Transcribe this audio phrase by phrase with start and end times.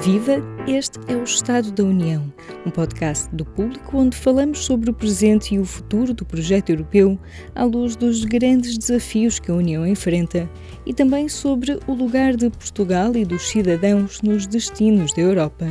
[0.00, 0.36] Viva!
[0.66, 2.32] Este é o Estado da União,
[2.66, 7.18] um podcast do público onde falamos sobre o presente e o futuro do projeto europeu
[7.54, 10.50] à luz dos grandes desafios que a União enfrenta
[10.84, 15.66] e também sobre o lugar de Portugal e dos cidadãos nos destinos da Europa.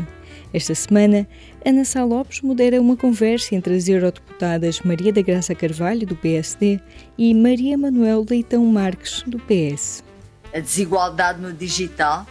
[0.53, 1.27] Esta semana,
[1.65, 6.79] Ana Sá Lopes modera uma conversa entre as eurodeputadas Maria da Graça Carvalho, do PSD,
[7.17, 10.03] e Maria Manuel Leitão Marques, do PS.
[10.53, 12.25] A desigualdade no digital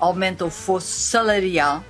[0.00, 1.84] aumenta o fosso salarial,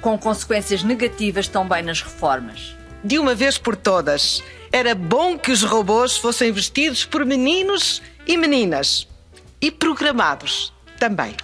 [0.00, 2.76] com consequências negativas também nas reformas.
[3.02, 4.42] De uma vez por todas,
[4.72, 9.06] era bom que os robôs fossem vestidos por meninos e meninas
[9.60, 11.34] e programados também.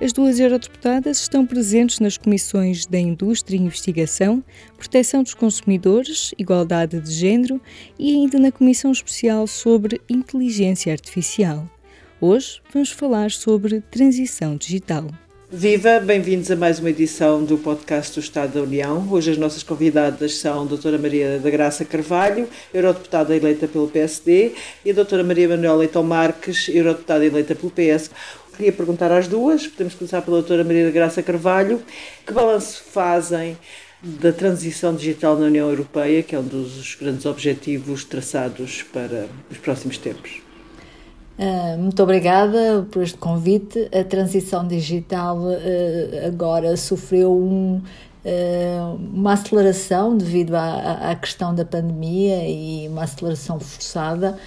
[0.00, 4.44] As duas eurodeputadas estão presentes nas comissões da Indústria e Investigação,
[4.76, 7.60] Proteção dos Consumidores, Igualdade de Gênero
[7.98, 11.66] e ainda na Comissão Especial sobre Inteligência Artificial.
[12.18, 15.06] Hoje vamos falar sobre transição digital.
[15.50, 19.06] Viva, bem-vindos a mais uma edição do podcast do Estado da União.
[19.10, 24.54] Hoje as nossas convidadas são a doutora Maria da Graça Carvalho, eurodeputada eleita pelo PSD,
[24.82, 28.10] e a doutora Maria Manuela Leitão Marques, eurodeputada eleita pelo PS.
[28.56, 31.82] Queria perguntar às duas, podemos começar pela doutora Maria da Graça Carvalho,
[32.26, 33.58] que balanço fazem
[34.02, 39.58] da transição digital na União Europeia, que é um dos grandes objetivos traçados para os
[39.58, 40.45] próximos tempos?
[41.38, 43.88] Uh, muito obrigada por este convite.
[43.92, 47.82] A transição digital uh, agora sofreu um,
[48.24, 54.38] uh, uma aceleração devido à, à, questão da pandemia e uma aceleração forçada,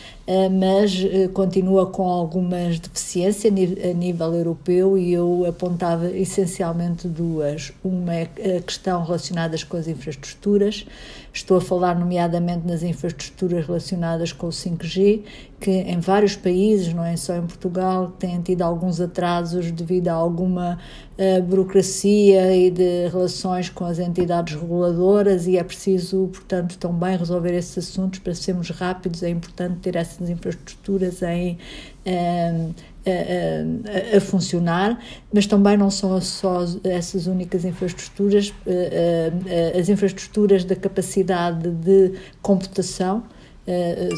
[0.52, 0.96] mas
[1.34, 7.74] continua com algumas deficiências a nível europeu e eu apontava essencialmente duas.
[7.84, 10.86] Uma é a questão relacionadas com as infraestruturas,
[11.34, 15.24] estou a falar nomeadamente nas infraestruturas relacionadas com o 5G
[15.60, 20.14] que em vários países, não é só em Portugal, têm tido alguns atrasos devido a
[20.14, 20.80] alguma
[21.18, 27.54] uh, burocracia e de relações com as entidades reguladoras e é preciso, portanto, também resolver
[27.54, 29.22] esses assuntos para sermos rápidos.
[29.22, 31.58] É importante ter essas infraestruturas em,
[32.06, 32.76] uh,
[33.06, 35.00] a, a, a, funcionar,
[35.34, 43.24] mas também não são só essas únicas infraestruturas, uh, as infraestruturas da capacidade de computação.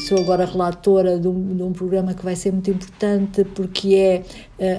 [0.08, 4.22] Sou agora relatora de um, de um, programa que vai ser muito importante porque é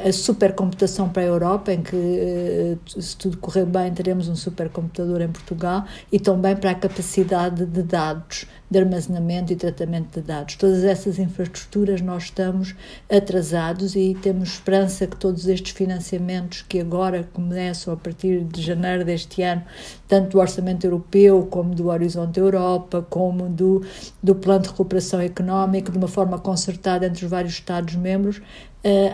[0.08, 5.22] a supercomputação para a Europa, em que, uh, se tudo correr bem, teremos um supercomputador
[5.22, 10.56] em Portugal e também para a capacidade de dados, de armazenamento e tratamento de dados.
[10.56, 12.74] Todas essas infraestruturas nós estamos
[13.12, 19.04] atrasados e temos esperança que todos estes financiamentos que agora começam a partir de janeiro
[19.04, 19.64] deste ano,
[20.08, 23.86] tanto do Orçamento Europeu como do Horizonte Europa, como do,
[24.22, 28.42] do Plano de recuperação económica de uma forma concertada entre os vários Estados-membros,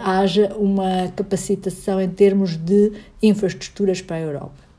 [0.02, 2.92] haja uma capacitação em termos de
[3.22, 4.70] infraestruturas para a Europa.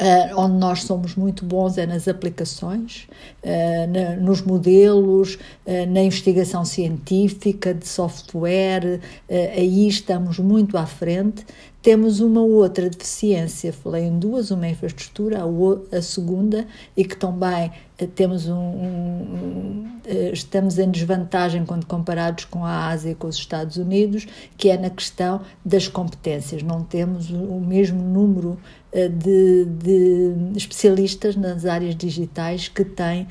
[0.00, 3.06] Uh, onde nós somos muito bons é nas aplicações,
[3.44, 5.34] uh, na, nos modelos,
[5.66, 8.98] uh, na investigação científica, de software,
[9.28, 11.44] aí estamos muito à frente.
[11.82, 16.66] Temos uma outra deficiência, falei em duas, uma infraestrutura, a, a segunda,
[16.96, 17.70] e que também
[18.06, 19.98] temos um, um,
[20.32, 24.76] estamos em desvantagem quando comparados com a Ásia e com os Estados Unidos, que é
[24.76, 26.62] na questão das competências.
[26.62, 28.58] Não temos o mesmo número
[28.92, 33.26] de, de especialistas nas áreas digitais que têm uh,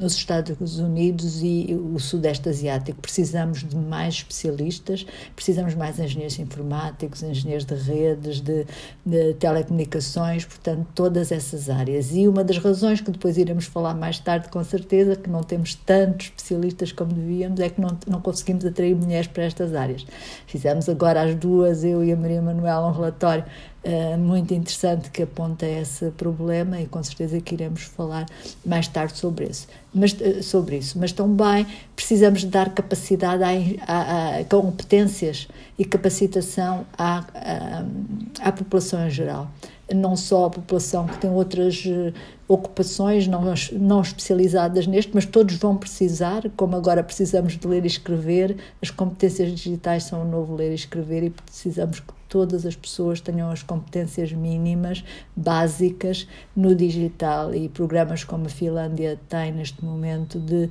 [0.00, 3.00] os Estados Unidos e o Sudeste Asiático.
[3.00, 8.66] Precisamos de mais especialistas, precisamos de mais engenheiros informáticos, engenheiros de redes, de,
[9.04, 12.14] de telecomunicações, portanto, todas essas áreas.
[12.14, 15.74] E uma das razões que depois iremos falar mais tarde, com certeza, que não temos
[15.74, 20.06] tantos especialistas como devíamos, é que não, não conseguimos atrair mulheres para estas áreas.
[20.46, 23.44] Fizemos agora as duas, eu e a Maria Manuela, um relatório
[23.86, 28.26] uh, muito interessante que aponta esse problema e com certeza que iremos falar
[28.64, 29.68] mais tarde sobre isso.
[29.94, 30.98] Mas, eh, sobre isso.
[30.98, 33.50] Mas também precisamos dar capacidade a,
[33.86, 35.48] a, a competências
[35.78, 39.50] e capacitação à, à, à população em geral.
[39.94, 42.12] Não só a população que tem outras eh,
[42.48, 43.42] ocupações não,
[43.72, 48.90] não especializadas neste, mas todos vão precisar, como agora precisamos de ler e escrever, as
[48.90, 53.50] competências digitais são o novo ler e escrever e precisamos que todas as pessoas tenham
[53.50, 60.64] as competências mínimas, básicas no digital e programas como a Finlândia tem neste momento de
[60.64, 60.70] uh,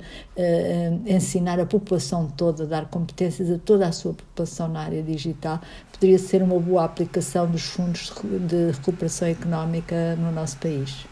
[1.06, 5.60] ensinar a população toda, dar competências a toda a sua população na área digital,
[5.92, 8.12] poderia ser uma boa aplicação dos fundos
[8.48, 11.06] de recuperação económica no nosso país.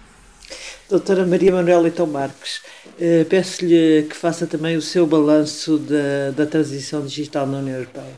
[0.88, 2.61] Doutora Maria Manuela Leitão Marques,
[3.00, 8.12] eh, peço-lhe que faça também o seu balanço da, da transição digital na União Europeia.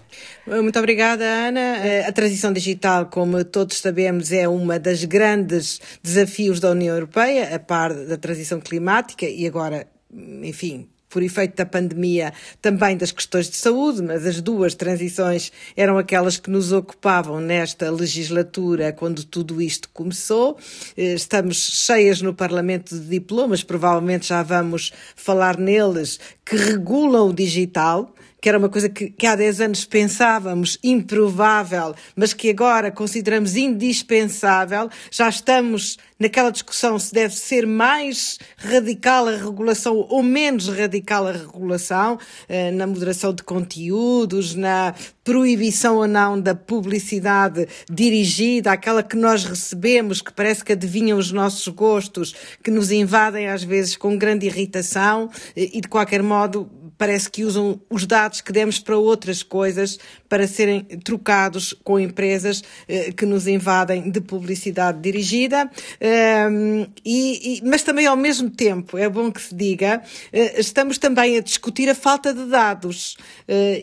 [0.46, 1.61] Muito obrigada, Ana.
[1.61, 7.55] Eh, a transição digital, como todos sabemos, é uma das grandes desafios da União Europeia,
[7.55, 9.87] a par da transição climática e agora,
[10.43, 12.31] enfim, por efeito da pandemia,
[12.61, 17.91] também das questões de saúde, mas as duas transições eram aquelas que nos ocupavam nesta
[17.91, 20.59] legislatura quando tudo isto começou.
[20.95, 27.33] Eh, estamos cheias no Parlamento de diplomas, provavelmente já vamos falar neles, que regulam o
[27.33, 32.91] digital que era uma coisa que, que há 10 anos pensávamos improvável, mas que agora
[32.91, 40.69] consideramos indispensável, já estamos naquela discussão se deve ser mais radical a regulação ou menos
[40.69, 42.19] radical a regulação,
[42.49, 49.44] eh, na moderação de conteúdos, na proibição ou não da publicidade dirigida, aquela que nós
[49.44, 54.47] recebemos, que parece que adivinham os nossos gostos, que nos invadem às vezes com grande
[54.47, 59.43] irritação eh, e de qualquer modo parece que usam os dados que demos para outras
[59.43, 59.98] coisas
[60.28, 65.70] para serem trocados com empresas eh, que nos invadem de publicidade dirigida.
[66.50, 70.02] Um, e, e, mas também ao mesmo tempo, é bom que se diga,
[70.32, 73.17] uh, estamos também a discutir a falta de dados.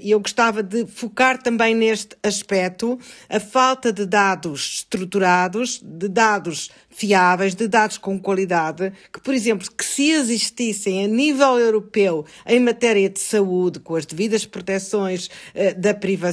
[0.02, 3.00] E eu gostava de focar também neste aspecto,
[3.30, 9.68] a falta de dados estruturados, de dados fiáveis, de dados com qualidade, que, por exemplo,
[9.76, 15.80] que se existissem a nível europeu em matéria de saúde, com as devidas proteções uh,
[15.80, 16.33] da privacidade,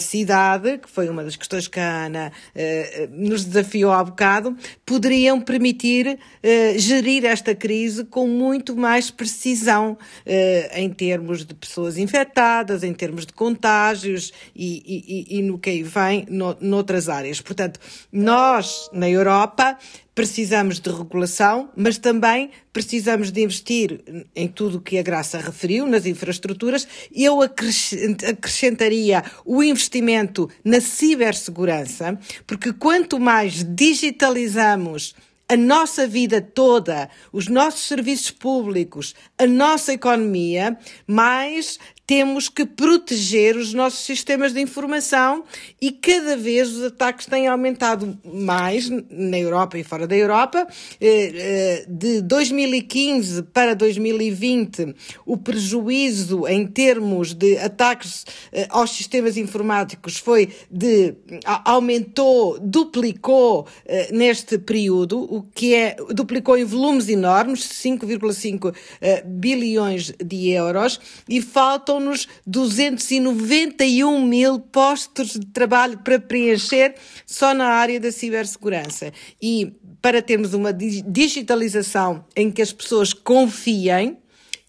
[0.82, 6.18] que foi uma das questões que a Ana uh, nos desafiou há bocado, poderiam permitir
[6.18, 9.96] uh, gerir esta crise com muito mais precisão
[10.74, 16.26] em termos de pessoas infectadas, em termos de contágios e, e, e no que vem
[16.28, 17.40] no, noutras áreas.
[17.40, 17.80] Portanto,
[18.12, 19.76] nós, na Europa,
[20.20, 24.02] precisamos de regulação, mas também precisamos de investir
[24.36, 26.86] em tudo o que a Graça referiu, nas infraestruturas.
[27.10, 35.14] Eu acrescentaria o investimento na cibersegurança, porque quanto mais digitalizamos
[35.48, 40.76] a nossa vida toda, os nossos serviços públicos, a nossa economia,
[41.06, 41.78] mais
[42.10, 45.44] temos que proteger os nossos sistemas de informação
[45.80, 50.66] e cada vez os ataques têm aumentado mais na Europa e fora da Europa.
[51.00, 54.92] Eh, eh, de 2015 para 2020,
[55.24, 61.14] o prejuízo em termos de ataques eh, aos sistemas informáticos foi de
[61.64, 63.68] aumentou, duplicou
[64.10, 68.74] neste período, o que é duplicou em volumes enormes, 5,5
[69.24, 70.98] bilhões de euros,
[71.28, 76.94] e faltam faltam-nos 291 mil postos de trabalho para preencher
[77.26, 79.12] só na área da cibersegurança.
[79.40, 84.16] E para termos uma digitalização em que as pessoas confiem,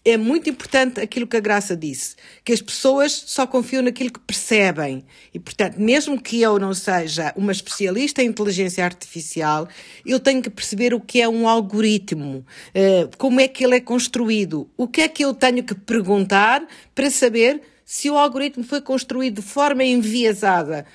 [0.04, 4.20] é muito importante aquilo que a Graça disse, que as pessoas só confiam naquilo que
[4.20, 5.04] percebem.
[5.32, 9.68] E, portanto, mesmo que eu não seja uma especialista em inteligência artificial,
[10.04, 12.44] eu tenho que perceber o que é um algoritmo,
[12.74, 16.66] eh, como é que ele é construído, o que é que eu tenho que perguntar
[16.94, 17.60] para saber
[17.92, 20.86] se o algoritmo foi construído de forma enviesada,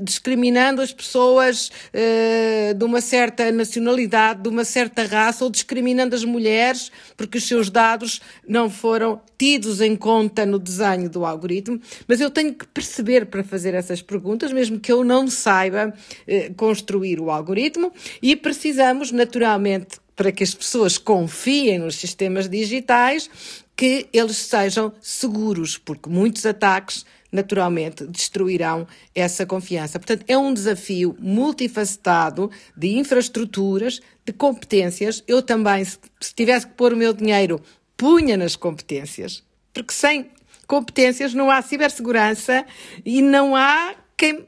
[0.00, 6.24] discriminando as pessoas uh, de uma certa nacionalidade, de uma certa raça, ou discriminando as
[6.24, 11.78] mulheres porque os seus dados não foram tidos em conta no desenho do algoritmo.
[12.08, 16.54] Mas eu tenho que perceber para fazer essas perguntas, mesmo que eu não saiba uh,
[16.54, 23.28] construir o algoritmo, e precisamos, naturalmente, para que as pessoas confiem nos sistemas digitais,
[23.80, 29.98] que eles sejam seguros, porque muitos ataques naturalmente destruirão essa confiança.
[29.98, 35.24] Portanto, é um desafio multifacetado de infraestruturas, de competências.
[35.26, 35.98] Eu também, se
[36.36, 37.58] tivesse que pôr o meu dinheiro,
[37.96, 40.30] punha nas competências, porque sem
[40.66, 42.66] competências não há cibersegurança
[43.02, 44.46] e não há quem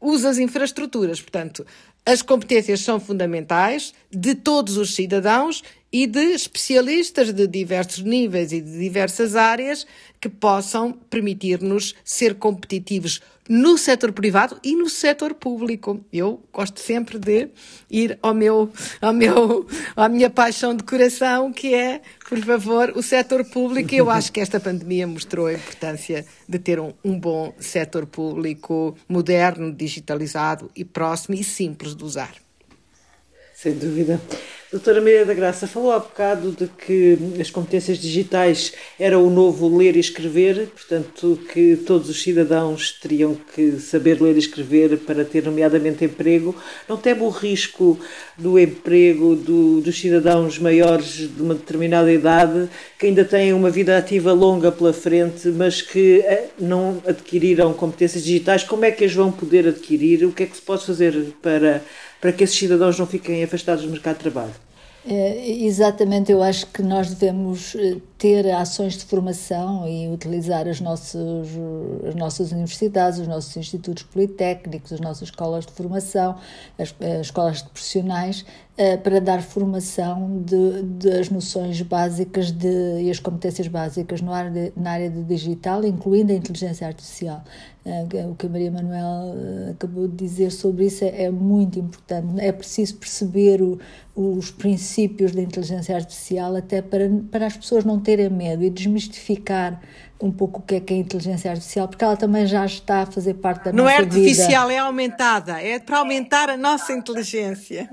[0.00, 1.20] usa as infraestruturas.
[1.20, 1.66] Portanto,
[2.08, 5.62] as competências são fundamentais de todos os cidadãos
[5.92, 9.86] e de especialistas de diversos níveis e de diversas áreas
[10.18, 16.02] que possam permitir-nos ser competitivos no setor privado e no setor público.
[16.10, 17.50] Eu gosto sempre de
[17.90, 18.70] ir ao meu,
[19.02, 23.94] ao meu, à minha paixão de coração, que é, por favor, o setor público.
[23.94, 28.94] Eu acho que esta pandemia mostrou a importância de ter um, um bom setor público
[29.08, 32.34] moderno, digitalizado e próximo e simples de usar.
[33.54, 34.20] Sem dúvida.
[34.70, 39.74] Doutora Maria da Graça, falou há bocado de que as competências digitais eram o novo
[39.74, 45.24] ler e escrever, portanto, que todos os cidadãos teriam que saber ler e escrever para
[45.24, 46.54] ter, nomeadamente, emprego.
[46.86, 47.98] Não teme o risco
[48.38, 52.68] do emprego do, dos cidadãos maiores de uma determinada idade,
[52.98, 58.24] que ainda têm uma vida ativa longa pela frente, mas que eh, não adquiriram competências
[58.24, 58.62] digitais?
[58.62, 60.24] Como é que as vão poder adquirir?
[60.24, 61.82] O que é que se pode fazer para
[62.20, 64.67] para que esses cidadãos não fiquem afastados do mercado de trabalho?
[65.10, 70.82] É, exatamente, eu acho que nós devemos eh, ter ações de formação e utilizar as
[70.82, 71.48] nossas,
[72.06, 76.36] as nossas universidades, os nossos institutos politécnicos, as nossas escolas de formação,
[76.78, 78.67] as, as escolas de profissionais, eh,
[79.02, 84.72] para dar formação de, das noções básicas de, e as competências básicas no área de,
[84.76, 87.42] na área do digital, incluindo a inteligência artificial.
[87.84, 91.78] Eh, o que a Maria Manuel eh, acabou de dizer sobre isso é, é muito
[91.78, 92.38] importante.
[92.38, 93.78] É preciso perceber o,
[94.14, 99.80] os princípios da inteligência artificial até para, para as pessoas não terem medo e desmistificar
[100.20, 103.02] um pouco o que é que é a inteligência artificial, porque ela também já está
[103.02, 104.08] a fazer parte da Não nossa vida.
[104.08, 107.88] Não é artificial, é aumentada, é para aumentar a nossa inteligência.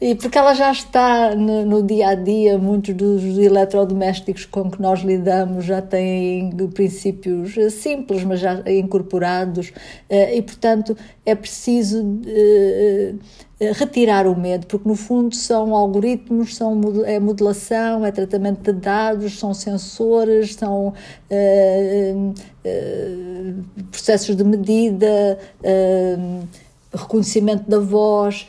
[0.00, 4.82] E porque ela já está no, no dia a dia, muitos dos eletrodomésticos com que
[4.82, 9.72] nós lidamos já têm princípios simples, mas já incorporados,
[10.10, 13.14] eh, e portanto é preciso eh, eh,
[13.70, 19.38] retirar o medo, porque no fundo são algoritmos, são, é modelação, é tratamento de dados,
[19.38, 20.94] são sensores, são uh,
[22.64, 26.48] uh, processos de medida, uh,
[26.92, 28.48] reconhecimento da voz,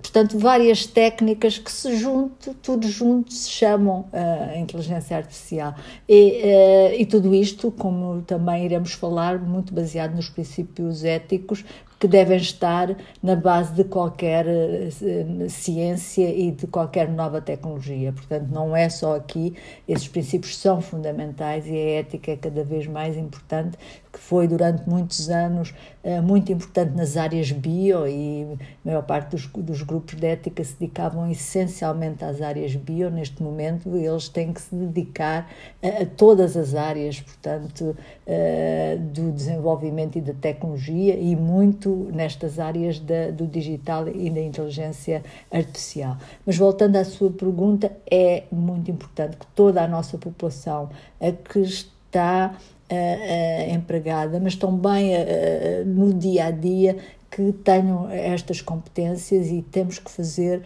[0.00, 5.74] portanto, várias técnicas que se juntam, tudo junto se chamam a inteligência artificial.
[6.08, 11.64] E, e tudo isto, como também iremos falar, muito baseado nos princípios éticos,
[12.02, 18.12] que devem estar na base de qualquer uh, ciência e de qualquer nova tecnologia.
[18.12, 19.54] Portanto, não é só aqui,
[19.86, 23.78] esses princípios são fundamentais e a ética é cada vez mais importante,
[24.12, 28.48] que foi durante muitos anos uh, muito importante nas áreas bio e
[28.84, 33.10] a maior parte dos, dos grupos de ética se dedicavam essencialmente às áreas bio.
[33.10, 35.48] Neste momento, eles têm que se dedicar
[35.80, 42.58] a, a todas as áreas, portanto, uh, do desenvolvimento e da tecnologia e muito nestas
[42.58, 46.16] áreas da, do digital e da inteligência artificial.
[46.44, 51.60] Mas voltando à sua pergunta, é muito importante que toda a nossa população a que
[51.60, 56.96] está uh, uh, empregada, mas também uh, no dia a dia,
[57.30, 60.62] que tenham estas competências e temos que fazer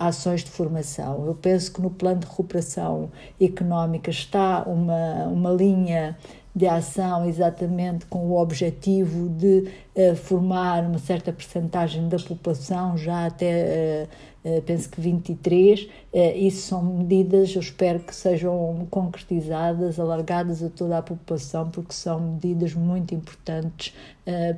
[0.00, 1.26] ações de formação.
[1.26, 6.16] Eu penso que no plano de recuperação económica está uma, uma linha
[6.56, 13.26] de ação exatamente com o objetivo de uh, formar uma certa percentagem da população, já
[13.26, 14.08] até
[14.42, 15.86] uh, uh, penso que 23.
[16.34, 22.18] isso são medidas, eu espero que sejam concretizadas, alargadas a toda a população, porque são
[22.18, 23.92] medidas muito importantes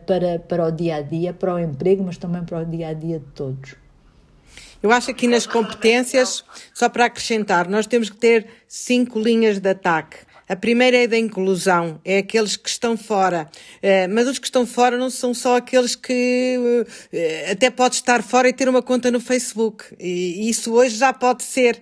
[0.06, 2.92] para, para o dia a dia, para o emprego, mas também para o dia a
[2.92, 3.74] dia de todos.
[4.80, 9.68] Eu acho que nas competências, só para acrescentar, nós temos que ter cinco linhas de
[9.68, 10.27] ataque.
[10.48, 13.50] A primeira é da inclusão, é aqueles que estão fora.
[13.76, 18.22] Uh, mas os que estão fora não são só aqueles que uh, até pode estar
[18.22, 19.84] fora e ter uma conta no Facebook.
[20.00, 21.78] E isso hoje já pode ser.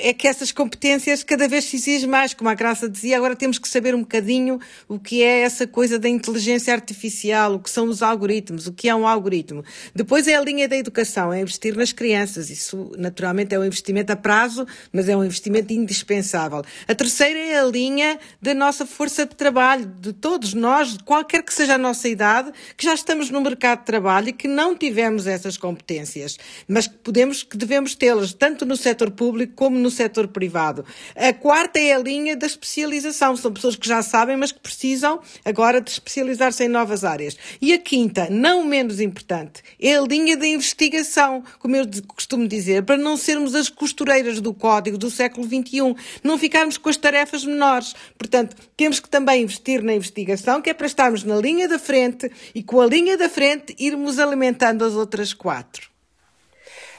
[0.00, 3.58] É que essas competências cada vez se exigem mais, como a Graça dizia, agora temos
[3.58, 7.88] que saber um bocadinho o que é essa coisa da inteligência artificial, o que são
[7.88, 9.64] os algoritmos, o que é um algoritmo.
[9.94, 12.50] Depois é a linha da educação, é investir nas crianças.
[12.50, 16.62] Isso naturalmente é um investimento a prazo, mas é um investimento indispensável.
[16.86, 21.42] A terceira é a linha linha da nossa força de trabalho, de todos nós, qualquer
[21.42, 24.76] que seja a nossa idade, que já estamos no mercado de trabalho e que não
[24.76, 29.90] tivemos essas competências, mas que podemos, que devemos tê-las tanto no setor público como no
[29.90, 30.84] setor privado.
[31.14, 33.36] A quarta é a linha da especialização.
[33.36, 37.36] São pessoas que já sabem, mas que precisam agora de especializar-se em novas áreas.
[37.60, 42.82] E a quinta, não menos importante, é a linha da investigação, como eu costumo dizer,
[42.82, 47.44] para não sermos as costureiras do código do século XXI, não ficarmos com as tarefas
[47.44, 47.75] menores
[48.16, 52.30] Portanto, temos que também investir na investigação, que é para estarmos na linha da frente
[52.54, 55.88] e com a linha da frente irmos alimentando as outras quatro.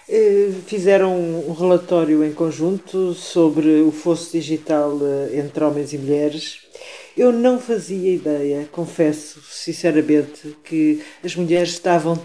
[0.10, 6.62] Eh, fizeram um relatório em conjunto sobre o fosso digital eh, entre homens e mulheres.
[7.18, 12.18] Eu não fazia ideia, confesso sinceramente, que as mulheres estavam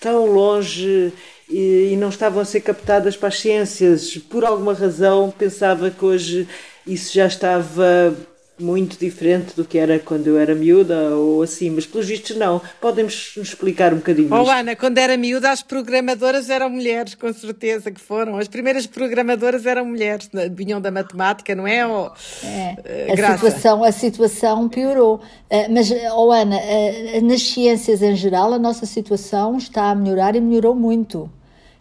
[0.00, 1.12] tão longe
[1.50, 4.16] e, não estavam a ser captadas para as ciências.
[4.16, 6.46] Por alguma razão, pensava que hoje
[6.88, 8.16] isso já estava
[8.60, 12.60] muito diferente do que era quando eu era miúda ou assim, mas pelos vistos não.
[12.80, 17.90] Podem-nos explicar um bocadinho Oh, Ana, quando era miúda, as programadoras eram mulheres, com certeza
[17.90, 18.36] que foram.
[18.36, 21.86] As primeiras programadoras eram mulheres, vinham da matemática, não é?
[21.86, 22.10] Oh,
[22.44, 23.12] é.
[23.12, 25.16] A, situação, a situação piorou.
[25.50, 30.34] Uh, mas, oh, Ana, uh, nas ciências em geral, a nossa situação está a melhorar
[30.34, 31.30] e melhorou muito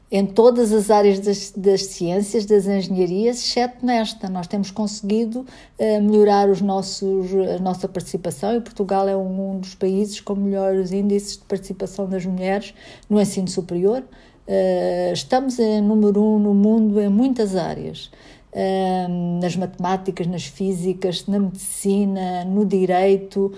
[0.09, 4.29] em todas as áreas das, das, ciências, das engenharias, exceto nesta.
[4.29, 9.59] Nós temos conseguido uh, melhorar os nossos, a nossa participação e Portugal é um, um,
[9.59, 12.73] dos países com melhores índices de participação das mulheres
[13.09, 14.03] no ensino superior.
[14.47, 18.09] Uh, estamos em número um no mundo em muitas áreas.
[18.53, 23.51] Uh, nas matemáticas, nas físicas, na medicina, no direito.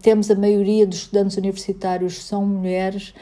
[0.00, 3.12] temos a maioria dos estudantes universitários são mulheres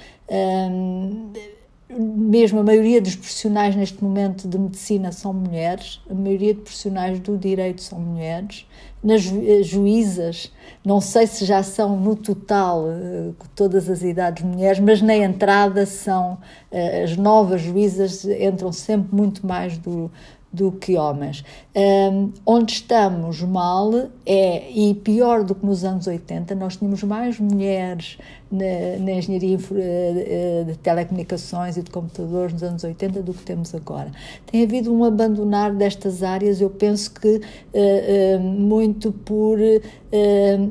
[1.91, 7.19] mesmo a maioria dos profissionais neste momento de medicina são mulheres, a maioria de profissionais
[7.21, 8.67] do direito são mulheres,
[9.03, 10.53] nas eh, juízas,
[10.85, 15.87] não sei se já são no total eh, todas as idades mulheres, mas na entrada
[15.87, 16.39] são
[16.71, 20.11] eh, as novas juízas entram sempre muito mais do,
[20.53, 21.45] do que homens.
[21.81, 23.93] Um, onde estamos mal
[24.27, 28.19] é, e pior do que nos anos 80, nós tínhamos mais mulheres
[28.51, 33.75] na, na engenharia eh, de telecomunicações e de computadores nos anos 80 do que temos
[33.75, 34.11] agora.
[34.51, 39.81] Tem havido um abandonar destas áreas, eu penso que uh, uh, muito por uh,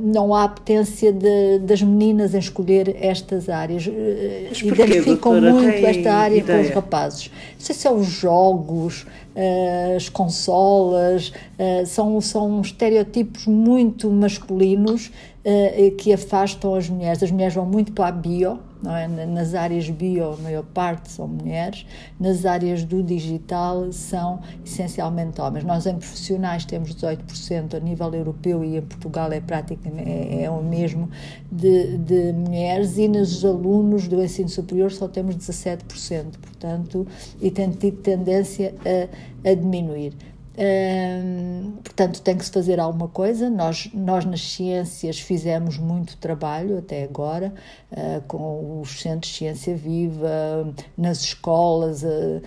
[0.03, 3.85] não há apetência de, das meninas em escolher estas áreas.
[3.85, 6.63] Identificam muito esta área ideia.
[6.63, 7.31] com os rapazes.
[7.53, 9.05] Não sei se é os jogos,
[9.95, 10.96] as consolas,
[11.85, 15.11] são, são estereotipos muito masculinos
[15.47, 17.23] uh, que afastam as mulheres.
[17.23, 19.07] As mulheres vão muito para a bio, é?
[19.07, 21.85] nas áreas bio, a maior parte são mulheres,
[22.19, 25.63] nas áreas do digital são essencialmente homens.
[25.63, 30.49] Nós, em profissionais, temos 18% a nível europeu e em Portugal é praticamente é, é
[30.51, 31.09] o mesmo
[31.51, 37.07] de, de mulheres, e nos alunos do ensino superior só temos 17%, portanto,
[37.41, 40.13] e tem tido tendência a, a diminuir
[41.83, 43.49] portanto, tem que se fazer alguma coisa.
[43.49, 47.53] Nós, nós, nas ciências, fizemos muito trabalho até agora,
[47.91, 52.41] uh, com os centros de ciência viva, nas escolas, uh,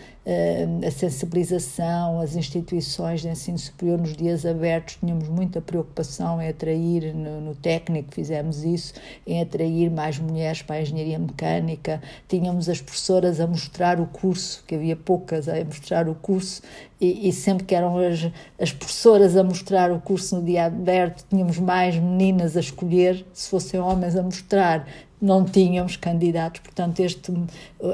[0.86, 7.14] a sensibilização, as instituições de ensino superior nos dias abertos, tínhamos muita preocupação em atrair,
[7.14, 8.92] no, no, técnico fizemos isso,
[9.26, 14.62] em atrair mais mulheres para a engenharia mecânica, tínhamos as professoras a mostrar o curso,
[14.66, 16.62] que havia poucas a mostrar o curso,
[17.00, 21.25] e, e sempre que eram as, as professoras a mostrar o curso no dia aberto,
[21.30, 24.86] tínhamos mais meninas a escolher, se fossem homens a mostrar,
[25.21, 27.33] não tínhamos candidatos, portanto este,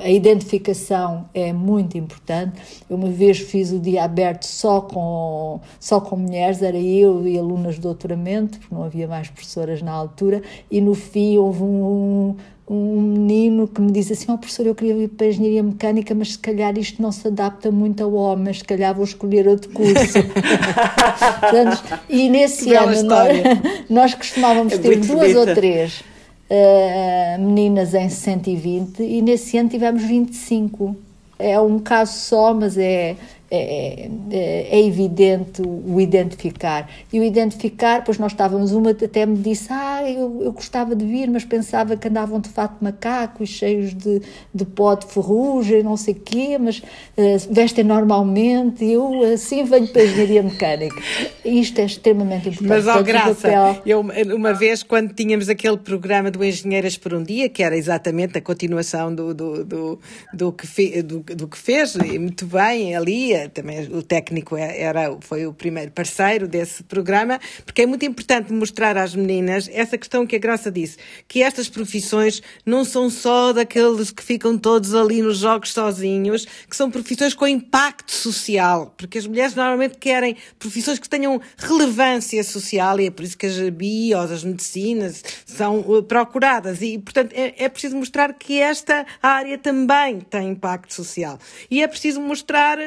[0.02, 2.60] a identificação é muito importante.
[2.88, 7.38] Eu uma vez fiz o dia aberto só com, só com mulheres, era eu e
[7.38, 12.36] alunas de doutoramento, porque não havia mais professoras na altura, e no fim houve um,
[12.68, 16.14] um menino que me disse assim, oh professor, eu queria ir para a engenharia mecânica,
[16.14, 19.70] mas se calhar isto não se adapta muito a homens, se calhar vou escolher outro
[19.70, 20.18] curso.
[21.40, 23.36] Portanto, e nesse ano nós,
[23.90, 25.38] nós, costumávamos é ter duas bonita.
[25.40, 26.04] ou três
[26.50, 30.96] uh, meninas em 120 e nesse ano tivemos 25.
[31.38, 33.16] É um caso só, mas é
[33.48, 36.90] é, é, é, evidente o identificar.
[37.12, 41.04] E o identificar, pois nós estávamos, uma até me disse, ah, eu, eu gostava de
[41.04, 44.20] vir, mas pensava que andavam de fato macacos, cheios de,
[44.52, 49.86] de pó de ferrugem, não sei o quê, mas uh, vestem normalmente, eu assim venho
[49.88, 51.00] para a engenharia mecânica.
[51.44, 52.68] Isto é extremamente importante.
[52.68, 53.82] Mas, ó, Graça, papel...
[53.86, 54.00] eu,
[54.34, 58.40] uma vez, quando tínhamos aquele programa do Engenheiras por um Dia, que era exatamente a
[58.40, 60.00] continuação do, do, do,
[60.34, 64.80] do, que, fe, do, do que fez, e muito bem, ali, também o técnico é,
[64.80, 69.96] era, foi o primeiro parceiro desse programa, porque é muito importante mostrar às meninas essa
[69.98, 70.96] questão que a Graça disse,
[71.28, 76.76] que estas profissões não são só daqueles que ficam todos ali nos jogos sozinhos, que
[76.76, 82.98] são profissões com impacto social, porque as mulheres normalmente querem profissões que tenham relevância social
[83.00, 87.54] e é por isso que as bios, as medicinas são uh, procuradas e, portanto, é,
[87.64, 91.38] é preciso mostrar que esta área também tem impacto social.
[91.70, 92.78] E é preciso mostrar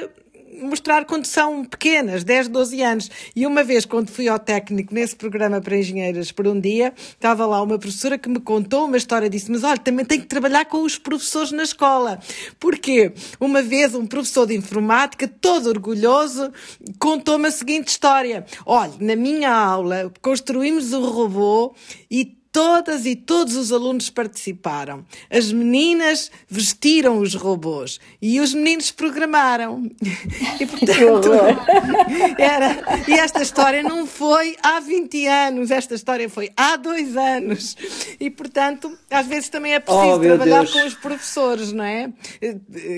[0.61, 3.11] mostrar quando são pequenas, 10, 12 anos.
[3.35, 7.45] E uma vez, quando fui ao técnico nesse programa para engenheiras por um dia, estava
[7.45, 10.65] lá uma professora que me contou uma história, disse, mas olha, também tem que trabalhar
[10.65, 12.19] com os professores na escola.
[12.59, 16.51] Porque uma vez um professor de informática, todo orgulhoso,
[16.99, 18.45] contou-me a seguinte história.
[18.65, 21.75] Olha, na minha aula construímos o um robô
[22.09, 25.05] e todas e todos os alunos participaram.
[25.29, 29.89] As meninas vestiram os robôs e os meninos programaram.
[30.59, 31.31] E, portanto,
[32.37, 37.77] era, e esta história não foi há 20 anos, esta história foi há dois anos.
[38.19, 40.73] E, portanto, às vezes também é preciso oh, trabalhar Deus.
[40.73, 42.11] com os professores, não é?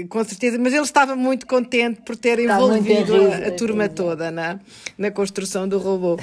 [0.10, 0.58] Com certeza.
[0.58, 4.60] Mas ele estava muito contente por ter Está envolvido a, a turma toda na,
[4.98, 6.18] na construção do robô.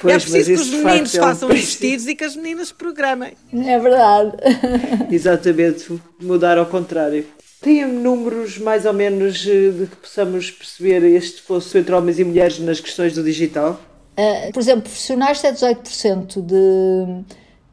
[0.00, 3.34] Pois, é preciso que os meninos façam é um vestidos e que as meninas programem.
[3.52, 4.32] É verdade.
[5.12, 7.26] Exatamente, mudar ao contrário.
[7.60, 12.24] Tem números mais ou menos eh, de que possamos perceber este fosso entre homens e
[12.24, 13.78] mulheres nas questões do digital?
[14.18, 17.24] Uh, por exemplo, profissionais é 18% de.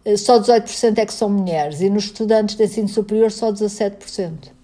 [0.03, 4.57] Eh, só 18% é que são mulheres e nos estudantes de ensino superior só 17%.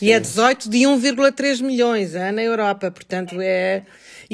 [0.00, 3.82] E é 18 de 1,3 milhões é, na Europa, portanto é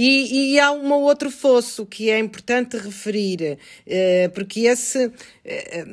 [0.00, 5.10] e, e há um outro fosso que é importante referir, eh, porque esse,
[5.44, 5.84] eh,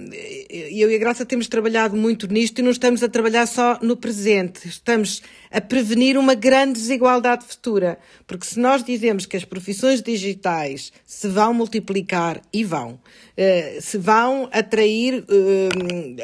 [0.48, 3.80] eh, eu e a Graça temos trabalhado muito nisto e não estamos a trabalhar só
[3.82, 5.24] no presente, estamos
[5.56, 7.98] a prevenir uma grande desigualdade futura.
[8.28, 13.00] Porque se nós dizemos que as profissões digitais se vão multiplicar, e vão,
[13.80, 15.24] se vão atrair,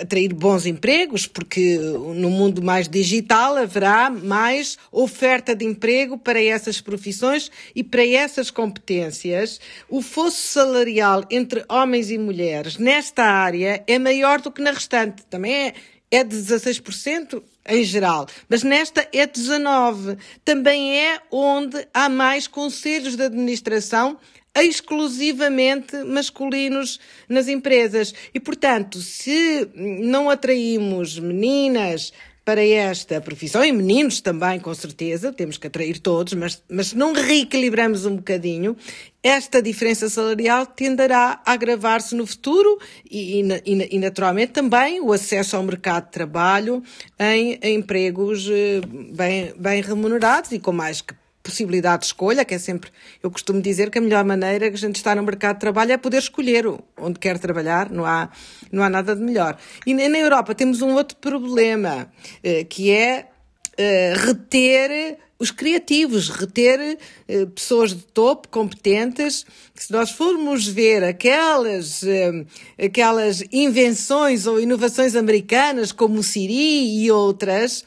[0.01, 6.81] atrair bons empregos, porque no mundo mais digital haverá mais oferta de emprego para essas
[6.81, 13.97] profissões e para essas competências, o fosso salarial entre homens e mulheres nesta área é
[13.97, 15.23] maior do que na restante.
[15.29, 15.73] Também é,
[16.11, 20.17] é de 16% em geral, mas nesta é 19.
[20.43, 24.17] Também é onde há mais conselhos de administração
[24.53, 28.13] exclusivamente masculinos nas empresas.
[28.33, 32.11] E, portanto, se não atraímos meninas
[32.43, 36.97] para esta profissão, e meninos também, com certeza, temos que atrair todos, mas, mas se
[36.97, 38.75] não reequilibramos um bocadinho,
[39.21, 45.55] esta diferença salarial tenderá a agravar-se no futuro e, e, e, naturalmente, também o acesso
[45.55, 46.81] ao mercado de trabalho
[47.19, 48.81] em, em empregos eh,
[49.13, 51.03] bem, bem remunerados e com mais
[51.43, 54.79] possibilidade de escolha, que é sempre, eu costumo dizer que a melhor maneira que a
[54.79, 56.65] gente está no mercado de trabalho é poder escolher
[56.97, 58.29] onde quer trabalhar, não há,
[58.71, 59.57] não há nada de melhor.
[59.85, 62.11] E na Europa temos um outro problema,
[62.43, 63.27] eh, que é
[63.77, 69.43] eh, reter os criativos, reter eh, pessoas de topo, competentes,
[69.75, 72.03] que se nós formos ver aquelas,
[72.79, 77.83] aquelas invenções ou inovações americanas, como o Siri e outras,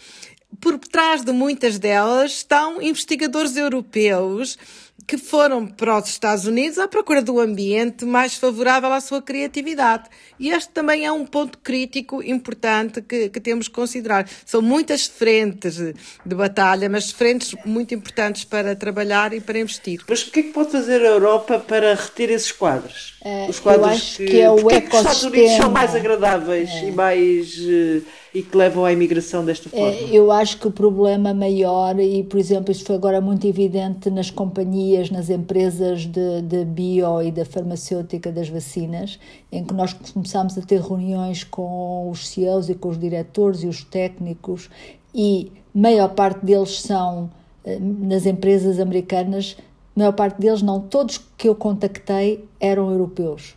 [0.61, 4.59] por trás de muitas delas estão investigadores europeus
[5.07, 10.05] que foram para os Estados Unidos à procura do ambiente mais favorável à sua criatividade.
[10.39, 14.29] E este também é um ponto crítico importante que, que temos que considerar.
[14.47, 20.01] São muitas frentes de batalha, mas frentes muito importantes para trabalhar e para investir.
[20.09, 23.19] Mas o que é que pode fazer a Europa para reter esses quadros?
[23.23, 24.81] É, os quadros que, que, é o ecossistema.
[24.81, 26.89] Que os Estados Unidos são mais agradáveis é.
[26.89, 29.87] e mais uh, e que levam à imigração desta forma?
[29.87, 34.11] É, eu acho que o problema maior, e por exemplo, isto foi agora muito evidente
[34.11, 39.21] nas companhias, nas empresas de, de bio e da farmacêutica das vacinas,
[39.53, 43.69] em que nós começámos a ter reuniões com os CEOs e com os diretores e
[43.69, 44.69] os técnicos,
[45.15, 47.31] e maior parte deles são
[47.65, 49.57] eh, nas empresas americanas,
[49.95, 53.55] maior parte deles não, todos que eu contactei eram europeus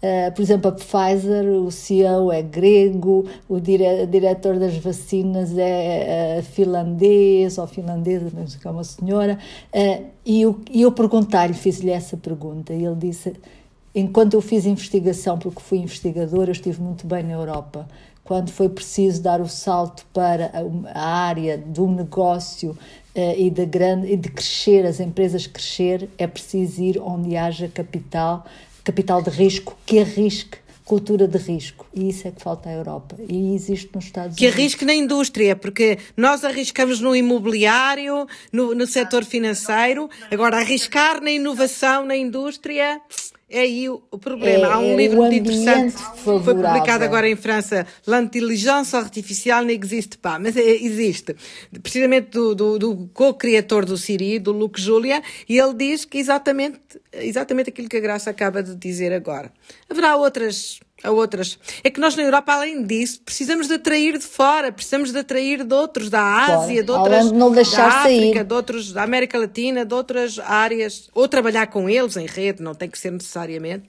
[0.00, 6.38] Uh, por exemplo, a Pfizer, o CEO é grego, o dire diretor das vacinas é
[6.38, 9.36] uh, finlandês ou finlandesa, sei que é uma senhora.
[9.74, 13.34] Uh, e eu, eu perguntei-lhe, fiz-lhe essa pergunta, e ele disse:
[13.92, 17.88] enquanto eu fiz investigação, porque fui investigadora, eu estive muito bem na Europa.
[18.22, 20.52] Quando foi preciso dar o salto para
[20.94, 22.76] a, a área do negócio
[23.16, 28.44] e de, grande, e de crescer, as empresas crescer, é preciso ir onde haja capital
[28.88, 31.86] capital de risco que arrisque cultura de risco.
[31.92, 33.14] E isso é que falta à Europa.
[33.28, 34.56] E existe nos Estados que Unidos.
[34.56, 41.20] Que arrisque na indústria, porque nós arriscamos no imobiliário, no, no setor financeiro, agora arriscar
[41.20, 43.02] na inovação, na indústria.
[43.50, 44.66] É aí o, problema.
[44.66, 46.42] É, Há um é livro muito interessante, favorável.
[46.42, 51.34] foi publicado agora em França, L'intelligence artificielle n'existe pas, mas é, existe.
[51.82, 56.78] Precisamente do, do, do co-criador do Siri, do Luke Julia, e ele diz que exatamente,
[57.12, 59.50] exatamente aquilo que a Graça acaba de dizer agora.
[59.88, 61.58] Haverá outras a outras.
[61.84, 65.64] É que nós na Europa, além disso, precisamos de atrair de fora, precisamos de atrair
[65.64, 68.44] de outros, da Ásia, de outras, não deixar da África, sair.
[68.44, 72.74] de outros, da América Latina, de outras áreas, ou trabalhar com eles em rede, não
[72.74, 73.86] tem que ser necessariamente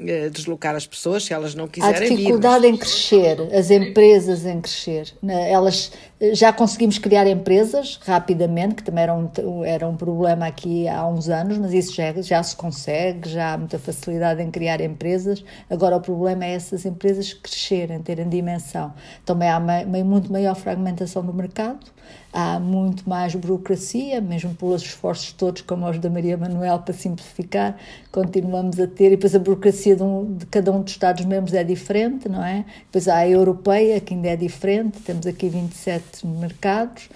[0.00, 2.06] eh, deslocar as pessoas se elas não quiserem.
[2.06, 2.76] A dificuldade vir, mas...
[2.76, 5.50] em crescer, as empresas em crescer, né?
[5.50, 11.06] elas Já conseguimos criar empresas rapidamente, que também era um, era um problema aqui há
[11.06, 15.44] uns anos, mas isso já, já se consegue, já há muita facilidade em criar empresas.
[15.70, 18.92] Agora o problema é essas empresas crescerem, terem dimensão.
[19.24, 19.60] Também há
[20.04, 21.86] muito maior fragmentação do mercado,
[22.32, 27.76] há muito mais burocracia, mesmo pelos esforços todos, como os da Maria Manuel, para simplificar,
[28.10, 31.62] continuamos a ter, e depois a burocracia de, um, de cada um dos Estados-membros é
[31.62, 32.64] diferente, não é?
[32.86, 37.08] Depois há a europeia, que ainda é diferente, temos aqui 27 mercados,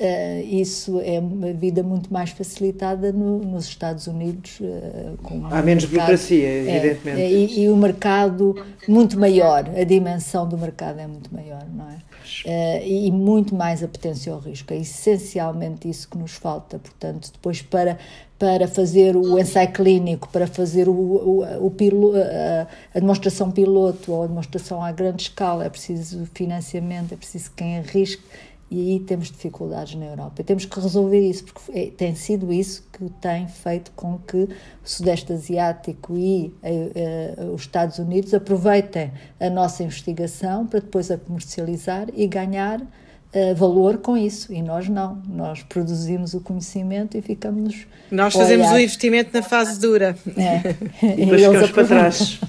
[0.00, 4.58] Uh, isso é uma vida muito mais facilitada no, nos Estados Unidos.
[4.58, 7.20] Uh, com Há menos mercado, burocracia, é, evidentemente.
[7.20, 8.54] É, e, e, o mercado
[8.88, 11.98] muito maior, a dimensão do mercado é muito maior, não é?
[12.46, 14.72] Uh, e muito mais apetência ao risco.
[14.72, 16.78] É essencialmente isso que nos falta.
[16.78, 17.98] Portanto, depois para,
[18.38, 24.12] para fazer o ensaio clínico, para fazer o, o, o pilo, a, a, demonstração piloto
[24.12, 28.22] ou a demonstração à grande escala, é preciso financiamento, é preciso quem arrisque
[28.70, 30.40] e aí temos dificuldades na Europa.
[30.40, 34.36] E temos que resolver isso, porque é, tem sido isso que tem feito com que
[34.36, 34.48] o
[34.84, 42.06] Sudeste Asiático e uh, os Estados Unidos aproveitem a nossa investigação para depois a comercializar
[42.14, 44.52] e ganhar uh, valor com isso.
[44.52, 45.20] E nós não.
[45.26, 47.88] Nós produzimos o conhecimento e ficamos.
[48.08, 50.16] Nós fazemos o investimento na fase dura.
[50.36, 51.14] É.
[51.14, 52.40] e depois ficamos para trás.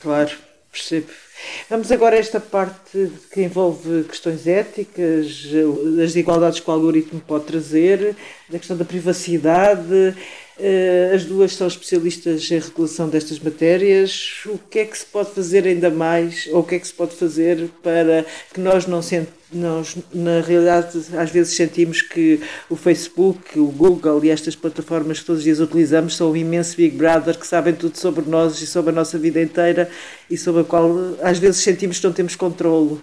[0.00, 1.08] claro, percebo.
[1.68, 7.44] Vamos agora a esta parte que envolve questões éticas, as desigualdades que o algoritmo pode
[7.44, 8.14] trazer,
[8.48, 10.14] a questão da privacidade.
[10.58, 14.42] Eh, as duas são especialistas em regulação destas matérias.
[14.46, 16.92] O que é que se pode fazer ainda mais, ou o que é que se
[16.92, 22.76] pode fazer para que nós não sentamos nós, na realidade, às vezes sentimos que o
[22.76, 26.96] Facebook, o Google e estas plataformas que todos os dias utilizamos são o imenso Big
[26.96, 29.90] Brother que sabem tudo sobre nós e sobre a nossa vida inteira
[30.30, 30.90] e sobre a qual
[31.22, 33.00] às vezes sentimos que não temos controle.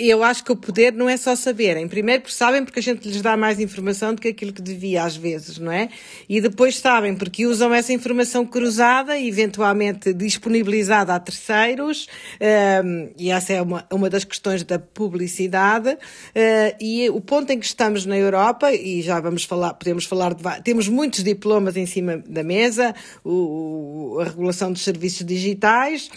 [0.00, 1.86] Eu acho que o poder não é só saberem.
[1.86, 5.02] Primeiro, porque sabem porque a gente lhes dá mais informação do que aquilo que devia
[5.02, 5.88] às vezes, não é?
[6.28, 12.06] E depois sabem porque usam essa informação cruzada e eventualmente disponibilizada a terceiros,
[12.40, 15.90] um, ehm, e essa é uma, uma das questões da publicidade.
[15.90, 20.34] Uh, e o ponto em que estamos na Europa, e já vamos falar, podemos falar
[20.34, 20.42] de.
[20.62, 26.10] Temos muitos diplomas em cima da mesa, o, a regulação dos serviços digitais,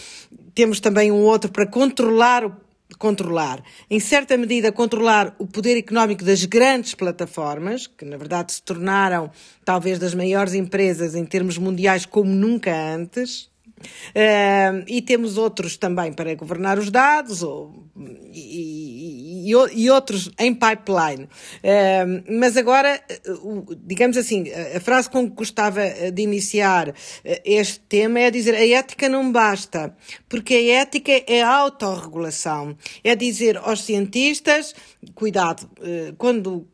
[0.54, 2.65] temos também um outro para controlar o
[2.98, 8.62] controlar, em certa medida, controlar o poder económico das grandes plataformas, que na verdade se
[8.62, 9.30] tornaram
[9.64, 13.50] talvez das maiores empresas em termos mundiais como nunca antes.
[14.08, 17.86] Uh, e temos outros também para governar os dados ou,
[18.32, 21.24] e, e, e outros em pipeline.
[21.24, 23.00] Uh, mas agora,
[23.84, 24.44] digamos assim,
[24.74, 25.80] a frase com que gostava
[26.12, 26.94] de iniciar
[27.24, 29.94] eh, este tema é dizer a ética não basta,
[30.28, 32.76] porque a ética é a autorregulação.
[33.02, 34.74] É dizer aos cientistas,
[35.14, 36.66] cuidado, eh, quando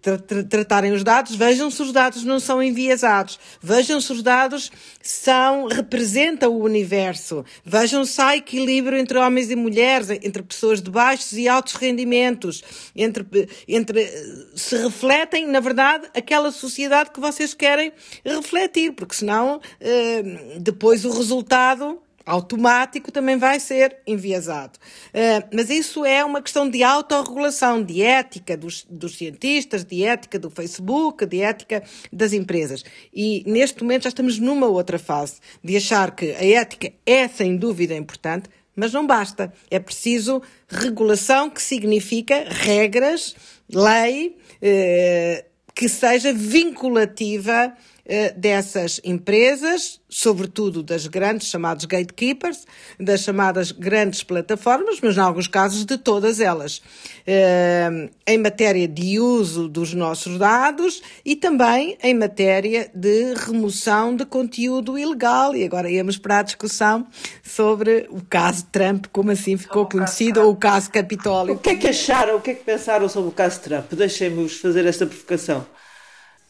[0.00, 4.22] tra tra tratarem os dados, vejam se os dados não são enviesados, vejam se os
[4.22, 4.70] dados
[5.02, 10.90] são, representam o universo, vejam se há equilíbrio entre homens e mulheres, entre pessoas de
[10.90, 12.62] baixos e altos rendimentos,
[12.94, 13.24] entre,
[13.66, 14.06] entre,
[14.54, 17.92] se refletem, na verdade, aquela sociedade que vocês querem
[18.24, 20.22] refletir, porque senão, eh,
[20.60, 24.78] depois o resultado automático também vai ser enviesado.
[25.08, 30.38] Uh, mas isso é uma questão de autorregulação, de ética dos, dos, cientistas, de ética
[30.38, 32.84] do Facebook, de ética das empresas.
[33.12, 37.56] E neste momento já estamos numa outra fase de achar que a ética é sem
[37.56, 39.52] dúvida importante, mas não basta.
[39.70, 43.34] É preciso regulação que significa regras,
[43.68, 47.99] lei, uh, que seja vinculativa eh,
[48.36, 52.66] dessas empresas, sobretudo das grandes chamadas gatekeepers,
[52.98, 56.82] das chamadas grandes plataformas, mas em alguns casos de todas elas,
[57.24, 64.26] eh, em matéria de uso dos nossos dados e também em matéria de remoção de
[64.26, 65.54] conteúdo ilegal.
[65.54, 67.06] E agora íamos para a discussão
[67.44, 71.54] sobre o caso Trump, como assim ficou conhecido, ou o caso Capitólio.
[71.54, 73.92] O que é que acharam, o que é que pensaram sobre o caso Trump?
[73.92, 75.64] Deixem-nos fazer esta provocação.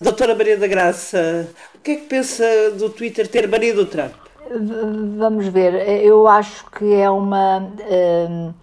[0.03, 4.15] Doutora Maria da Graça, o que é que pensa do Twitter ter banido o Trump?
[5.19, 7.59] Vamos ver, eu acho que é uma.
[7.59, 8.55] Hum,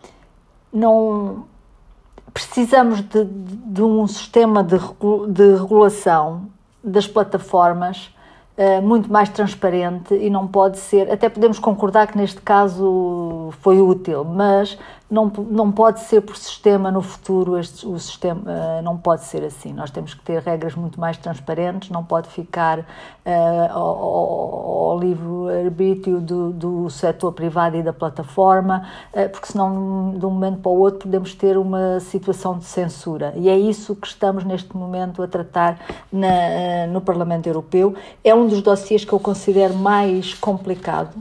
[0.73, 1.45] não.
[2.33, 4.79] Precisamos de, de um sistema de,
[5.29, 6.49] de regulação
[6.83, 8.09] das plataformas
[8.57, 11.11] Uh, muito mais transparente e não pode ser.
[11.11, 16.89] Até podemos concordar que neste caso foi útil, mas não, não pode ser por sistema
[16.91, 19.71] no futuro, este, o sistema uh, não pode ser assim.
[19.71, 22.85] Nós temos que ter regras muito mais transparentes, não pode ficar uh,
[23.69, 28.87] ao, ao livre-arbítrio do, do setor privado e da plataforma,
[29.31, 33.33] porque senão de um momento para o outro podemos ter uma situação de censura.
[33.35, 35.79] E é isso que estamos neste momento a tratar
[36.11, 37.93] na, no Parlamento Europeu.
[38.23, 41.15] É um dos dossiês que eu considero mais complicado.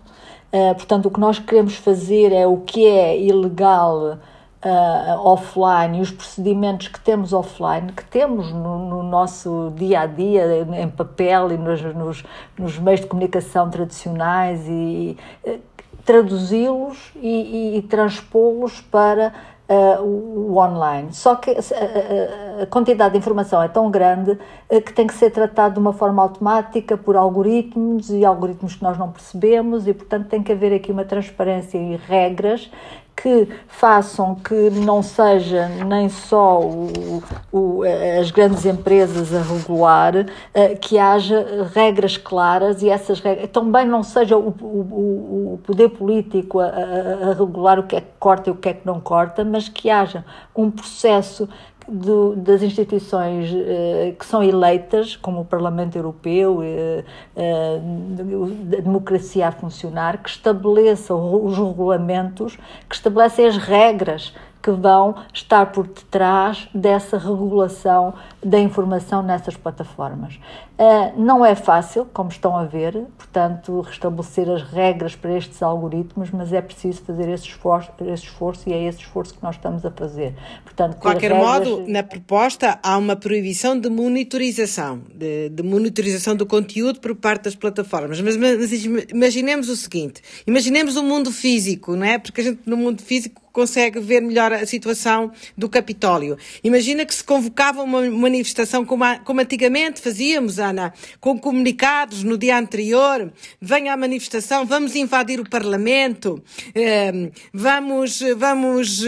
[0.52, 4.18] Uh, portanto, o que nós queremos fazer é o que é ilegal
[4.64, 10.06] uh, offline e os procedimentos que temos offline, que temos no, no nosso dia a
[10.06, 12.24] dia, em papel e nos, nos,
[12.58, 15.58] nos meios de comunicação tradicionais, e uh,
[16.04, 19.34] traduzi-los e, e, e transpô-los para
[19.68, 21.12] uh, o online.
[21.12, 25.30] Só que a, a, quantidade de informação é tão grande uh, que tem que ser
[25.30, 30.28] tratado de uma forma automática por algoritmos e algoritmos que nós não percebemos e, portanto,
[30.28, 32.70] tem que haver aqui uma transparência e regras
[33.16, 37.82] que façam que não seja nem só o, o,
[38.20, 44.02] as grandes empresas a regular, eh, que haja regras claras e essas regras também não
[44.02, 48.52] seja o, o poder político a, a, a regular o que é que corta e
[48.52, 50.22] o que é que não corta, mas que haja
[50.54, 51.48] um processo
[51.88, 57.04] do, das instituições uh, que são eleitas, como o Parlamento Europeu, uh,
[57.36, 65.14] uh, a democracia a funcionar, que estabeleçam os regulamentos, que estabelecem as regras que vão
[65.32, 68.14] estar por detrás dessa regulação
[68.46, 70.38] da informação nessas plataformas.
[70.78, 76.30] Uh, não é fácil, como estão a ver, portanto, restabelecer as regras para estes algoritmos,
[76.30, 79.84] mas é preciso fazer esse esforço, esse esforço e é esse esforço que nós estamos
[79.84, 80.32] a fazer.
[80.62, 81.44] Portanto, de qualquer regras...
[81.44, 87.44] modo, na proposta há uma proibição de monitorização, de, de, monitorização do conteúdo por parte
[87.44, 88.20] das plataformas.
[88.20, 88.70] Mas, mas
[89.10, 92.16] imaginemos o seguinte: imaginemos o mundo físico, não é?
[92.16, 96.36] Porque a gente no mundo físico consegue ver melhor a situação do Capitólio.
[96.62, 98.00] Imagina que se convocava uma
[98.36, 104.66] manifestação como, a, como antigamente fazíamos, Ana, com comunicados no dia anterior, venha à manifestação,
[104.66, 106.42] vamos invadir o Parlamento,
[106.74, 109.00] eh, vamos, vamos,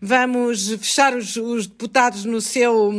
[0.00, 2.92] vamos fechar os, os deputados no seu,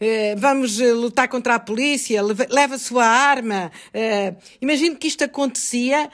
[0.00, 3.70] eh, vamos lutar contra a polícia, leva a sua arma.
[3.92, 6.10] Eh, imagino que isto acontecia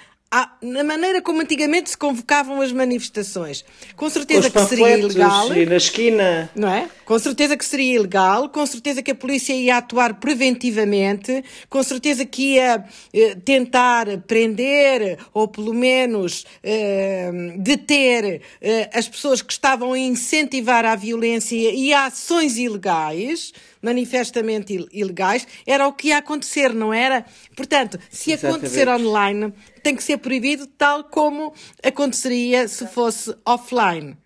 [0.60, 3.64] na maneira como antigamente se convocavam as manifestações.
[3.96, 5.54] Com certeza que seria ilegal.
[5.54, 6.50] E na esquina.
[6.54, 6.88] Não é?
[7.04, 12.24] Com certeza que seria ilegal, com certeza que a polícia ia atuar preventivamente, com certeza
[12.24, 19.92] que ia eh, tentar prender ou pelo menos eh, deter eh, as pessoas que estavam
[19.92, 23.52] a incentivar a violência e a ações ilegais
[23.84, 27.24] manifestamente ilegais, era o que ia acontecer, não era?
[27.54, 28.56] Portanto, se Exatamente.
[28.56, 31.52] acontecer online, tem que ser proibido tal como
[31.84, 34.16] aconteceria se fosse offline.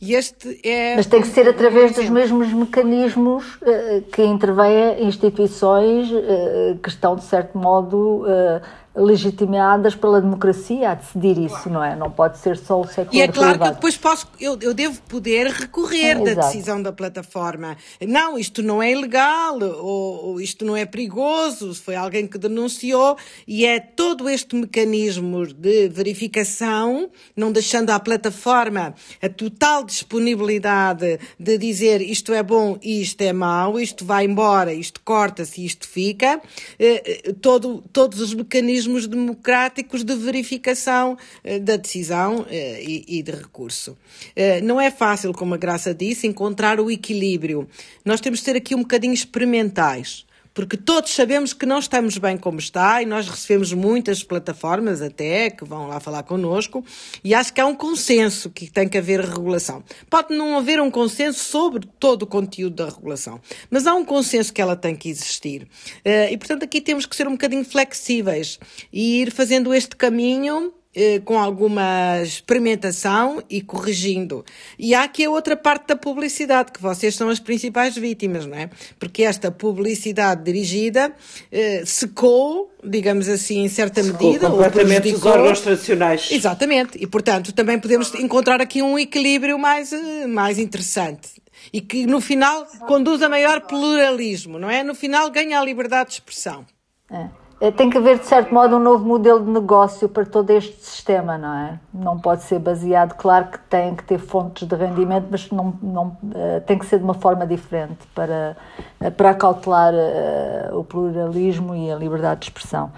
[0.00, 0.96] E este é...
[0.96, 7.14] Mas tem que ser através dos mesmos mecanismos uh, que intervêm instituições uh, que estão,
[7.14, 8.60] de certo modo, uh,
[8.96, 11.94] legitimadas pela democracia a decidir isso, não é?
[11.94, 13.70] Não pode ser só o setor E é claro privado.
[13.70, 17.76] que depois posso, eu, eu devo poder recorrer é, da decisão da plataforma.
[18.00, 23.18] Não, isto não é ilegal, ou, ou, isto não é perigoso, foi alguém que denunciou,
[23.46, 31.58] e é todo este mecanismo de verificação, não deixando à plataforma a total disponibilidade de
[31.58, 35.86] dizer isto é bom e isto é mau, isto vai embora, isto corta-se e isto
[35.86, 36.40] fica,
[36.78, 43.22] eh, eh, todo, todos os mecanismos mecanismos democráticos de verificação eh, da decisão eh, e,
[43.22, 43.96] de recurso.
[44.34, 47.68] Eh, não é fácil, como a Graça disse, encontrar o equilíbrio.
[48.04, 50.25] Nós temos de ser aqui um bocadinho experimentais
[50.56, 55.50] porque todos sabemos que não estamos bem como está e nós recebemos muitas plataformas até
[55.50, 56.82] que vão lá falar connosco
[57.22, 59.84] e acho que há um consenso que tem que haver regulação.
[60.08, 63.38] Pode não haver um consenso sobre todo o conteúdo da regulação,
[63.70, 65.68] mas há um consenso que ela tem que existir.
[66.02, 68.58] Eh, e, portanto, aqui temos que ser um bocadinho flexíveis
[68.90, 74.42] e ir fazendo este caminho eh, com alguma experimentação e corrigindo.
[74.78, 78.56] E há aqui a outra parte da publicidade, que vocês são as principais vítimas, não
[78.56, 78.70] é?
[78.98, 81.12] Porque esta publicidade dirigida
[81.52, 84.48] eh, secou, digamos assim, em certa secou medida.
[84.48, 86.32] completamente os órgãos tradicionais.
[86.32, 86.96] Exatamente.
[86.98, 91.28] E, portanto, também podemos encontrar aqui um equilíbrio mais, eh, mais interessante
[91.74, 94.82] e que no final conduz a maior pluralismo, não é?
[94.82, 96.64] No final ganha a liberdade de expressão.
[97.10, 97.45] É.
[97.58, 100.84] Eh, tem que haver, de certo modo, um novo modelo de negócio para todo este
[100.84, 101.78] sistema, não é?
[101.92, 106.06] Não pode ser baseado, claro que tem que ter fontes de rendimento, mas não, não,
[106.08, 108.56] uh, tem que ser de uma forma diferente para,
[109.02, 112.92] uh, para acautelar uh, o pluralismo e a liberdade de expressão.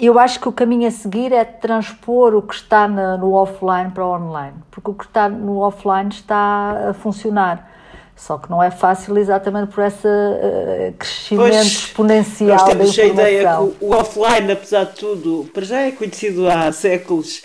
[0.00, 4.04] eu acho que o caminho a seguir é transpor o que está no offline para
[4.04, 7.75] o online, porque o que está no offline está a funcionar.
[8.16, 13.02] Só que não é fácil exatamente por esse uh, crescimento pois, exponencial nós temos da
[13.02, 17.42] a ideia que o, o offline, apesar de tudo, para já é conhecido há séculos,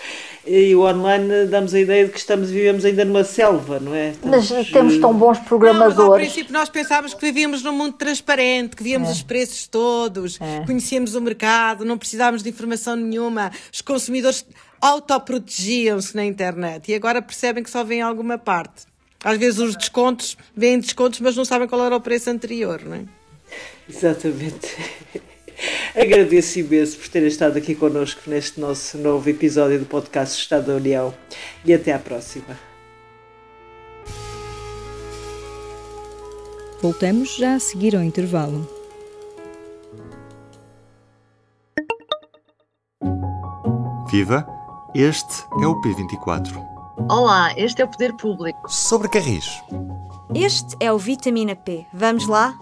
[0.47, 4.11] e o online damos a ideia de que estamos vivemos ainda numa selva, não é?
[4.11, 4.49] Estamos...
[4.49, 5.97] Mas temos tão bons programadores.
[5.97, 9.11] Não, ao princípio nós pensávamos que vivíamos num mundo transparente, que víamos é.
[9.11, 10.65] os preços todos, é.
[10.65, 14.45] conhecíamos o mercado, não precisávamos de informação nenhuma, os consumidores
[14.79, 18.90] autoprotegiam-se na internet e agora percebem que só vem alguma parte.
[19.23, 22.95] Às vezes os descontos, vêm descontos, mas não sabem qual era o preço anterior, não
[22.95, 23.03] é?
[23.87, 24.75] Exatamente.
[25.95, 30.73] Agradeço imenso por terem estado aqui connosco neste nosso novo episódio do podcast Estado da
[30.75, 31.13] União
[31.65, 32.57] e até à próxima.
[36.81, 38.67] Voltamos já a seguir ao intervalo.
[44.11, 44.45] Viva!
[44.95, 46.70] Este é o P24.
[47.09, 48.69] Olá, este é o Poder Público.
[48.69, 49.61] Sobre Carris.
[50.33, 51.85] Este é o Vitamina P.
[51.93, 52.57] Vamos lá?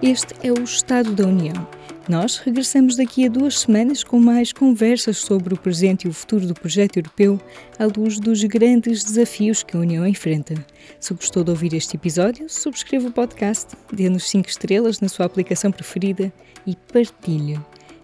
[0.00, 1.66] Este é o Estado da União
[2.08, 6.46] nós regressamos daqui a duas semanas com mais conversas sobre o presente e o futuro
[6.46, 7.40] do projeto europeu
[7.78, 10.54] à luz dos grandes desafios que a União enfrenta.
[11.00, 15.72] Se gostou de ouvir este episódio, subscreva o podcast, dê-nos 5 estrelas na sua aplicação
[15.72, 16.32] preferida
[16.66, 17.58] e partilhe.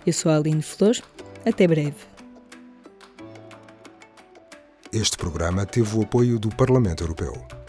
[0.06, 0.96] Eu sou a Aline Flor.
[1.44, 1.96] Até breve.
[4.92, 7.59] Este programa teve o apoio do Parlamento Europeu.